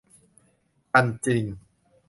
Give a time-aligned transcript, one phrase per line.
[0.91, 1.43] คันจริง